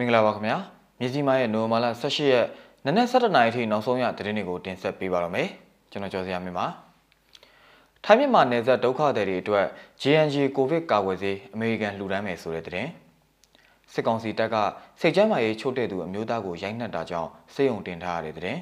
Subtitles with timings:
[0.00, 0.56] မင်္ဂလာပါခင်ဗျာ
[1.00, 2.46] မြစီမားရဲ့နိုဝင်ဘာလ18ရက်
[2.86, 5.48] နနက်7:00နာရီထိနောက်ဆုံးရသတင်းတွေကိုတင်ဆက်ပေးပါရမယ်
[5.90, 6.66] ကျွန်တော်ကျော်စရာမင်းပါ
[8.04, 9.66] ထိုင်းမြန်မာနယ်စပ်ဒုက္ခသည်တွေအတွက်
[10.02, 12.90] JNG ကိုဗစ်ကာကွယ်ဆေးအမေရိကန်လှူဒန်းမယ်ဆိုတဲ့သတင်း
[13.92, 14.56] စစ်ကောင်စီတပ်က
[15.00, 18.60] စိတ်ကြမ်းမာရေးချို့တဲ့သူအမျိုးသားကိုရိုက်နှက်တာကြောင့်စေယုံတင်ထားရတဲ့သတင်း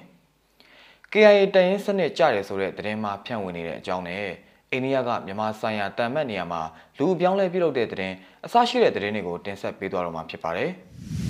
[1.12, 4.24] KIA တရင်စနစ်ကြတယ်ဆိုတဲ့သတင်းမှဖြန့်ဝေနေတဲ့အကြောင်းနဲ့
[4.72, 6.62] အိန္ဒိယကမြန်မာဆိုင်ရာတန်မတ်နေရာမှာ
[6.98, 10.70] လူအပြောင်းလဲပြုလုပ်တဲ့သတင်းအစရှိတဲ့သတင်းတွေကိုတင်ဆက်ပေးသွားတော့မှာဖြစ်ပါတယ်။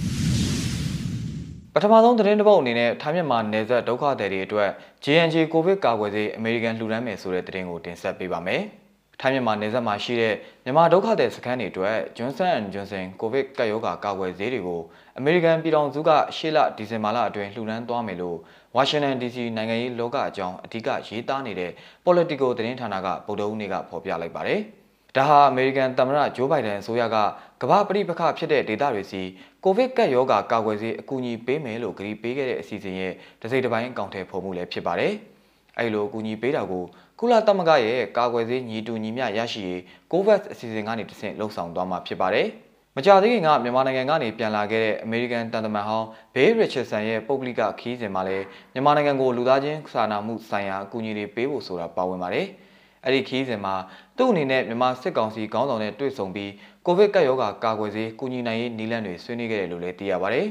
[1.75, 4.71] ပထမဆုံးသတင်းတစ်ပုဒ်အနေနဲ့ထိုင်းမြန်မာနယ်စပ်ဒုက္ခသည်တွေအတွက်
[5.05, 8.63] JNJ ကိုဗစ်ကာကွယ်ဆေးအမေရိကန်လှူဒန်းမယ်ဆိုတဲ့သတင်းကိုတင်ဆက်ပေးပါမယ်။
[9.21, 14.81] ထိုင်းမြန်မာနယ်စပ်မှာရှိတဲ့မြန်မာဒုက္ခသည်စခန်းတွေအတွက် Johnson Johnson ကိုဗစ်ကပ်ရောဂါကာကွယ်ဆေးတွေကို
[15.19, 18.39] အမေရိကန်ပြည်ထောင်စုကရှေ့လဒီဇင်ဘာလအတွင်းလှူဒန်းသွားမယ်လို့
[18.77, 21.71] ဝါရှင်တန် DC နိုင်ငံရေးလောကအကြောင်းအဓိကရေးသားနေတဲ့
[22.07, 24.63] Politico သတင်းဌာနကဗုဒ္ဓဦးနေ့ကဖော်ပြလိုက်ပါတယ်။
[25.17, 27.17] ဒါဟာအမေရိကန်သမ္မတဂျိုးဘိုင်ဒန်အစိုးရက
[27.63, 29.23] ကမ္ဘာပဋိပက္ခဖြစ်တဲ့ဒေသတွေစီ
[29.65, 35.13] ကိုဗစ်ကပ်ရောဂါကာကွယ်ဆေးအကူအညီပေးမယ်လို့ကတိပေးခဲ့တဲ့အစီအစဉ်ရဲ့တစိမ့်တစ်ပိုင်းအကောင့်ထဲပေါ်မှုလည်းဖြစ်ပါတယ်။
[35.79, 36.85] အဲဒီလိုအကူအညီပေးတာကို
[37.19, 39.81] ကုလသမဂ္ဂရဲ့ကာကွယ်ဆေးညီတူညီမျှရရှိရေး
[40.13, 42.47] COVAX အစီအစဉ်ကနေတဆင့်လှုပ်ဆောင်သွားမှာဖြစ်ပါတယ်။
[42.97, 52.47] မကြာသေးခင်ကမြန်မာနိုင်ငံကနေပြန်လာခဲ့တဲ့အမေရိကန်တန်တမန်ဟောင်းဘေးရစ်ချတ်ဆန်ရဲ့ပုဂ္ဂလိကခီးစဉ်မှာလည်းမြန်မာနိုင်ငံကိုလူသားချင်းစာနာမှုဆိုင်ရာအကူအညီတွေပေးဖို့ဆိုတာပါဝင်ပါတယ်။
[53.05, 53.75] အဲ့ဒီခီးစဉ်မှာ
[54.19, 56.51] သူ့အနေနဲ့မြန်မာစစ်ကောင်စီခေါင်းဆောင်နဲ့တွေ့ဆုံပြီး
[56.87, 60.47] ကိုဗစ်ကပ်ရောဂါကာကွယ်ဆေးကူညီနိုင်ရေးနည်းလမ်းတွေဆွေးနွေးခဲ့တယ်လို့လည်းသိရပါတယ်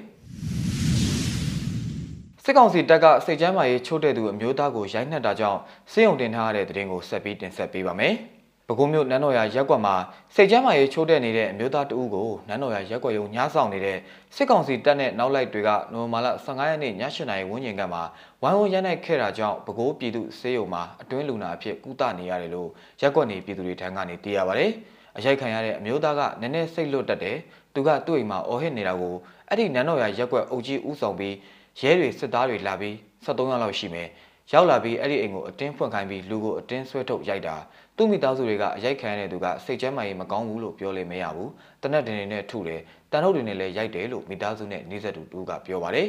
[2.43, 5.59] စစ်ကောင်စီတပ်ကစိတ်ကြမ်းမာရေးချို့တဲ့သူအမျိုးသားကိုရိုက်နှက်တာကြောင့်
[5.91, 8.15] စေယုံတင်ထားရတဲ့သတင်းကိုဆက်ပြီးတင်ဆက်ပေးပါမယ်။
[8.69, 9.95] ပဲခူးမြို့နန်းတော်ရရက်ကွက်မှာ
[10.35, 13.97] စိတ်ကြမ်းမာရေးချိုးတဲ့နေတဲ့အမျိုးသားတဦးကိုနန်းတော်ရရက်ကွက်ရုံညှားဆောင်နေတဲ့
[14.35, 17.99] စစ်ကောင်စီတပ်နဲ့နောက်လိုက်တွေကနိုဝင်ဘာလ15ရက်နေ့ည8:00နာရီဝန်းကျင်ကမှ
[18.41, 22.69] ဝိုင်းဝန်းရိုက်နှက်ခဲ့တာကြောင့်ပဲခူးပြည်သူစေယုံမှာအတွင်းလူနာအဖြစ်ကုသနေရတယ်လို့
[23.01, 24.71] ရက်ကွက်နေပြည်သူတွေထံကနေသိရပါတယ်။
[25.17, 27.37] အရိုက်ခံရတဲ့အမျိုးသားကနည်းနည်းစိတ်လွတ်တတ်တယ်။
[27.73, 29.15] သူကသူ့အိမ်မှာအော်ဟစ်နေတာကို
[29.49, 31.36] အဲ့ဒီနန်းတော်ရရက်ကွက်အုပ်ကြီးဥဆောင်ပြီး
[31.81, 32.93] ရဲတွေစစ်သားတွေလာပြီး
[33.25, 34.09] 73ရောက်လောက်ရှိမယ်။
[34.53, 37.55] ရောက်လာပြီးအဲ့ဒီအိမ်ကိုအတင်းဖွင့်ခိုင်းပြီးလူကိုအတင်းဆွဲထုတ်ရိုက်တာ
[37.97, 42.81] သူ့မိသားစုတွေကအရိုက်ခံရတဲ့သူကစိတ်ကျမ်းမာရေးမကောင်းဘူးလို့ပြောလို့မရဘူးတနက်တင်နေနဲ့ထုတယ်
[43.11, 46.07] တန်ထုတ်တွေနဲ့လည်းရိုက်တယ်လို့မိသားစုနဲ့နေဆက်သူတူကပြောပါတယ်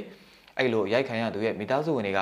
[0.58, 2.20] အဲ့လိုရိုက်ခံရသူရဲ့မိသားစုဝင်တွေက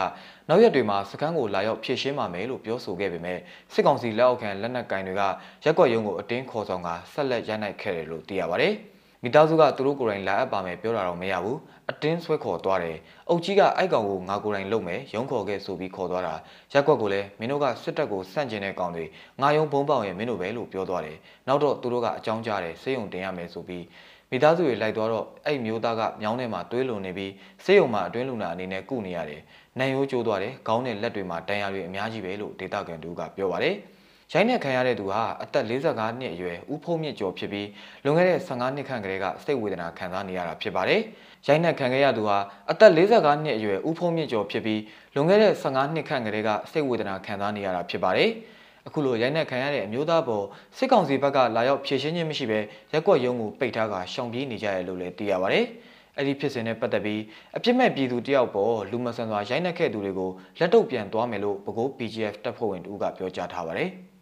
[0.49, 3.39] နောက်ရက်တွေမှာစကန်းကိုလာရောက်ဖြည့်ရှင်းပါမယ်လို့ပြောဆိုခဲ့ပေမဲ့
[3.73, 5.23] စစ်ကောင်စီလက်အောက်ခံလက်နက်ကင်တွေက
[5.65, 8.75] ရက်ွက်ရုံကိုအတင်းခေါ်ဆောင်ကဆက်လက်ရိုက်နှိုက်ခဲ့တယ်လို့သိရပါတယ်။
[9.27, 11.59] မိသားစုကသူတို့ကိုယ်တိုင်လာအပ်ပါမယ်ပြောတာတော့မရဘူး
[11.91, 12.99] အတင်းဆွဲခေါ်သွားတယ်
[13.29, 16.35] အုတ်ကြီးကအိုက်ကောင်ကိုငါကိုယ်တိုင်လုပ်မယ်ရုံးခေါ်ခဲ့ဆိုပြီးခေါ်သွားတာ
[16.73, 19.05] ရက်ကွက်ကိုလည်းမင်းတို့ကစစ်တပ်ကိုစန့်ကျင်တဲ့ကောင်တွေ
[19.41, 23.85] ငါယုံဘုံပေါင်ရဲ့မင်းတို့ပဲလို့ပြောသွားတယ်နောက်တော့သူတို့ကအကြောင်းကြားတယ်စေယုံတင်ရမယ်ဆိုပြီး
[24.31, 27.33] မိသားစုတွေလိုက်သွားတော့အဲ့မျိုးသားကမြောင်းထဲမှာတွေးလုံနေပြီး
[27.65, 29.41] စေယုံမှာအတွင်းလူနာအနေနဲ့ကုနေရတယ်။
[29.79, 33.77] နန်ရိုးကျိုးသွားတယ်။ခေါင်းနဲ့လက်တွေမှာတန်ရာတွေအများကြီးပဲလို့ဒေတာကန်တူကပြောပါတယ်။
[34.33, 37.69] ရိုင်းနှက်ခံရတဲ့သူဟာအသက်45နှစ်အရွယ်ဦးဖုံးမြင့်ကျော်ဖြစ်ပြီး
[38.05, 41.01] လွန်ခဲ့တဲ့15နှစ်ခန့်ကလေးကစိတ်ဝေဒနာခံစားနေရတာဖြစ်ပါတယ်။
[41.47, 42.39] ရိုင်းနှက်ခံခဲ့ရသူဟာ
[42.71, 44.81] အသက်45နှစ်အရွယ်ဦးဖုံးမြင့်ကျော်ဖြစ်ပြီး
[45.15, 48.31] လွန်ခဲ့တဲ့15နှစ်ခန့်ကလေးကစိတ်ဝေဒနာခံစားနေရတာဖြစ်ပါတယ်။
[48.87, 50.45] အခုလိုရိုက်နှက်ခံရတဲ့အမျိုးသားပေါ်
[50.77, 52.59] စစ်ကောင်စီဘက်ကလာရောက်ဖြည့်ရှင်းခြင်းမရှိဘဲ
[52.93, 55.67] ရက်ကွက်ရုံးကိုပိတ်ထားကရှောင်ပြေးနေကြရလို့လည်းသိရပါတယ်။
[56.17, 57.23] အဲ့ဒီဖြစ်စဉ်နဲ့ပတ်သက်ပြီး
[57.57, 63.91] အပြစ်မဲ့ပြည်သူတယောက်ပေါ်လူမဆန်စွာရိုက်နှက်ခဲ့သူတွေကိုလက်တော့ပြန်သွားမယ်လို့ပဲခူး PGF တပ်ဖွဲ့ဝင်တို့ကပြောကြားထားပါတယ်။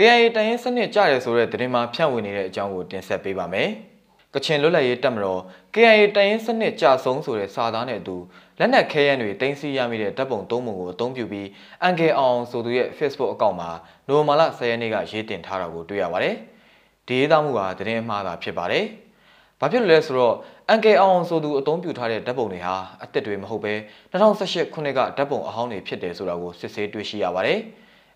[0.00, 3.68] KIA တရင်စနစ်ကြရဲဆိုတဲ့သတင်းမှဖြန့်ဝေနေတဲ့အကြောင်းကိုတင်ဆက်ပေးပါမယ်။
[4.34, 5.40] ကချင်လွတ်လပ်ရေးတပ်မတော်
[5.74, 8.16] KIA တရင်စနစ်ကြဆုံးဆိုတဲ့စာသားနဲ့အတူ
[8.58, 11.48] လက်နက်ခဲယမ်းတွေတင်စီရမိတဲ့တပ်ပုံသုံးပုံကိုအသုံးပြုပြီး
[11.82, 13.70] အန်ကေအောင်ဆိုသူရဲ့ Facebook အကောင့်မှာ
[14.08, 16.34] နိုဝင်ဘာလ10ရက်နေ့ကရေးတင်ထားတာကိုတွေ့ရပါတယ်။
[17.06, 18.84] ဒီရေးသားမှုကသတင်းအမှားသာဖြစ်ပါတယ်။
[19.60, 20.34] ဘာဖြစ်လို့လဲဆိုတော့
[20.68, 23.72] အန်ကေအောင်ဆိုသူအသုံးပြုထားတဲ့ဓာတ်ပုံတွေဟာအစ်စ်တွေမဟုတ်ပဲ
[24.12, 27.60] 2018ခုနှစ်ကဓာတ်ပုံအဟောင်းတွေဖြစ်တယ်ဆိုတာကိုစစ်ဆေးတွေ့ရှိရပါတယ်။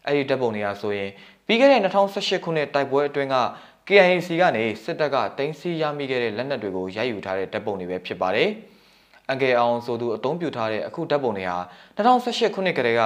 [0.06, 1.10] အဲဒီဓာတ်ပုံတွေဟာဆိုရင်
[1.46, 3.36] ပြီးခဲ့တဲ့2018ခုနှစ်တိုက်ပွဲအတွင်းက
[3.88, 8.50] KIC ကနေစစ်တပ်ကတင်စီရမိခဲ့တဲ့လက်နက်တွေကိုရိုက်ယူထားတဲ့တပ်ပုံတွေပဲဖြစ်ပါတယ်။
[9.32, 11.58] အငယ်အောင်ဆိုသူအသုံးပြုထားတဲ့အခုတပ်ပုံတွေဟာ
[11.96, 13.02] 2018ခုနှစ်ကတည်းက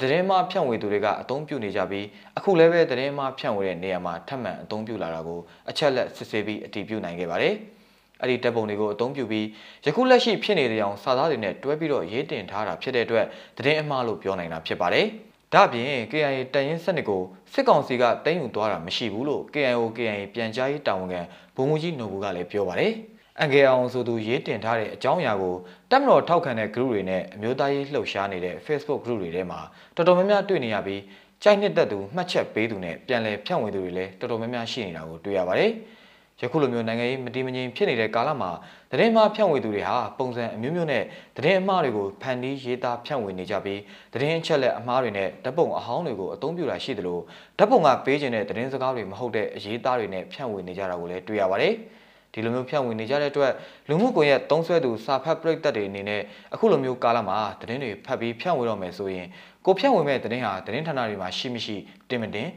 [0.00, 2.06] သတင်းမှဖြန့်ဝေသူတွေကအသုံးပြုနေကြပြီး
[2.38, 5.40] အခုလည်းပဲသတင်းမှဖြန့်ဝေတဲ့နေရာမှာထပ်မံအသုံးပြုလာတာကို
[5.70, 7.54] အချက်လက်စစ်ဆေးပြီးအတည်ပြုနိုင်ခဲ့ပါတယ်။
[8.22, 9.46] အဲ့ဒီတပ်ပုံတွေကိုအသုံးပြုပြီး
[9.86, 13.26] ယခုလက်ရှိဖြစ်နေတဲ့အောင်စာသားတွေနဲ့တွဲပြီးတော့ရေးတင်ထားတာဖြစ်တဲ့အတွက်
[13.58, 15.06] သတင်းအမှားလို့ပြောနိုင်တာဖြစ်ပါတယ်။
[15.54, 17.22] ဒါ့ပြင် KIA တရင်စနစ်ကို
[17.52, 21.20] စစ်ကောင်စီကတင်ယူသွားတာမရှိဘူးလို့ KIO KIA ပြန်ကြားရေးတာဝန်ခံ
[21.54, 22.92] ဘုံမူကြီးနိုဘူးကလည်းပြောပါတယ်။
[23.40, 25.54] အန်ကေအောင်ဆိုသူရေးတင်ထားတဲ့အကြောင်းအရာကို
[25.90, 29.60] တက်မတော်ထောက်ခံတဲ့ group တွေနဲ့အမျိုးသားရေးလှုပ်ရှားနေတဲ့ Facebook group တွေထဲမှာ
[29.96, 31.02] တော်တော်များများတွေ့နေရပြီး
[31.42, 35.70] ကြိုက်နှစ်သက်သူမှတ်ချက်ပေးသူနဲ့ပြန်လည်ဖြန့်ဝေသူတွေလည်းတော်တော်များများရှိနေတာကိုတွေ့ရပါတယ်။
[36.42, 38.50] ယခုလိုမျိုးနိုင်ငံရေးမတည်မငြိမ်ဖြစ်နေတဲ့ကာလမှာ
[38.90, 41.02] သတင်းမှားဖြန့်ဝေသူတွေဟာပုံစံအမျိုးမျိုးနဲ့
[41.36, 43.80] သတင်းအမှားတွေကိုဖန်တီးရေးသားဖြန့်ဝေနေကြပြီး
[44.12, 47.18] သတင်းအချက်လက်အမှားတွေနဲ့ဓာတ်ပုံအဟောင်းတွေကိုအသုံးပြုတာရှိသလို
[47.58, 51.74] ဓာတ်ပုံကပေးခြင်းတဲ့သတင်းစကားတွေမဟုတ်တဲ့အရေးသားတွေနဲ့ဖြန့်ဝေနေကြတာကိုလည်းတွေ့ရပါတယ်။
[52.32, 53.52] ဒီဒီလိုမျိုးဖြန့်ဝေနေကြတဲ့အတွက်
[53.88, 56.22] လူမှုကွန်ရက်သုံးဆွဲသူစာဖတ်ပရိသတ်တွေအနေနဲ့
[56.54, 59.26] အခုလိုမျိုးကာလမှာသတင်းတွေဖတ်ပြီးဖြန့်ဝေတော့မယ်ဆိုရင်
[59.66, 61.76] ကိုဖြန့်ဝေမဲ့သတင်းဟာသတင်းဌာနတွေမှာရှိမရှိ
[62.08, 62.48] တင်မတင်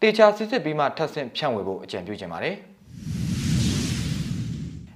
[0.00, 2.56] တေချာစစ်စစ်ပြီးမှထပ်ဆင့်ဖြန့်ဝေဖို့အကြံပြုချင်ပါတယ်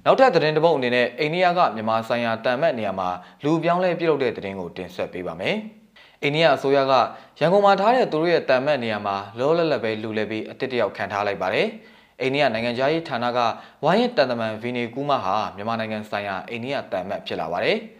[0.09, 3.09] နောက်ထပ်သတင်းတစ်ပုဒ်အနေနဲ့အိန္ဒိယကမြန်မာဆိုင်ရာတန်မတ်နေရာမှာ
[3.43, 5.55] လူပြောင်းလဲပြုလုပ်တဲ့သတင်းကိုတင်ဆက်ပေးပါမယ်။
[6.23, 6.93] အိန္ဒိယအစိုးရက
[7.39, 11.67] ရန်ကုန်မှာထားတဲ့သူတို့ရဲ့တန်မတ်နေရာမှာလောလတ်လက်ပဲလူလဲပြီးအတစ်တယောက်ခံထားလိုက်ပါတယ်။
[12.21, 13.39] အိန္ဒိယနိုင်ငံသားရေးဌာနက
[13.83, 17.77] ဝိုင်းရဲ့တန်တမန်ဗီနီကူမာဟာမြန်မာနိုင်ငံဆိုင်ရာအိန္ဒိယတန်မတ်ဖြစ်လာပါတယ်။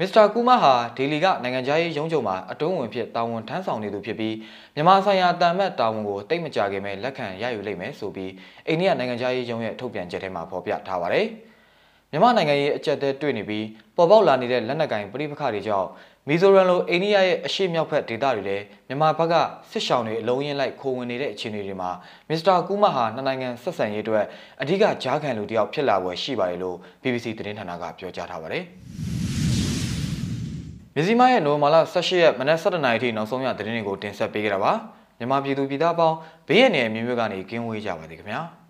[0.00, 4.34] မစ္စတာကူမာဟာဒေလီကနိုင်ငံသားရေးရုံးချုပ်မှာအတွင်းဝင်ဖြစ်တာဝန်ထမ်းဆောင်နေသူဖြစ်ပြီး
[4.74, 8.32] မြန်မာဆိုင်ရာတန်မတ်တာဝန်ကိုတိတ်မကြခင်မဲ့လက်ခံရယူလိမ့်မယ်ဆိုပြီး
[8.68, 11.26] အိန္ဒိယနိုင်ငံသားရေးရုံးရဲ့ထုတ်ပြန်ချက်ထဲမှာဖော်ပြထားပါတယ်။
[12.10, 13.66] မြန်မာနိုင်ငံရေးအကြက်တဲတွေ့နေပြီး
[13.96, 15.88] ပေါ်ပေါက်လာနေတဲ့လက်နက်ကင်ပြိပခါတွေကြောင့်
[16.28, 19.34] မီဇိုရမ်လိုအိန္ဒိယရဲ့အရှေ့မြောက်ဘက်ဒေသတွေလည်းမြန်မာဘက်က
[19.70, 21.90] စစ်ရှောင်းတွေအလုံးရင်းလိုက်ခိုးဝင်နေတဲ့အခြေအနေတွေမှာ
[22.28, 24.24] မစ္စတာကူမာဟာနှစ်နိုင်ငံဆက်ဆံရေးအတွက်
[24.62, 28.66] အဓိကကြားခံလူတစ်ယောက်ဖြစ်လာပွဲရှိပါတယ်လို့ BBC သတင်းဌာနကပြောကြားထားပါတယ်။
[30.98, 34.72] မြစီမရဲ့နိုဝင်ဘာလ18ရက်မနက်7:00နာရီထိနောက်ဆုံးရသတင်းတွေကိုတင်ဆက်ပေးကြတာပါ
[35.18, 36.16] မြန်မာပြည်သူပြည်သားပေါင်း
[36.48, 38.42] ဘေးရန်ရဲ့မျိုးမျိုးကနေကင်းဝေးကြပါသည်ခင်ဗျာ။